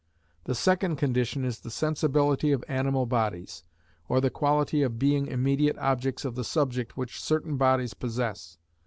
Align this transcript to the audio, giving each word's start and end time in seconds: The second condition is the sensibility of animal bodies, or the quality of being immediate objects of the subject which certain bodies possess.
The 0.45 0.55
second 0.55 0.95
condition 0.95 1.45
is 1.45 1.59
the 1.59 1.69
sensibility 1.69 2.51
of 2.51 2.65
animal 2.67 3.05
bodies, 3.05 3.63
or 4.09 4.19
the 4.19 4.31
quality 4.31 4.81
of 4.81 4.97
being 4.97 5.27
immediate 5.27 5.77
objects 5.77 6.25
of 6.25 6.33
the 6.33 6.43
subject 6.43 6.97
which 6.97 7.21
certain 7.21 7.55
bodies 7.55 7.93
possess. 7.93 8.57